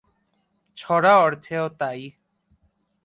ছড়া 0.77 1.13
অর্থেও 1.17 1.65
তাই। 1.79 2.01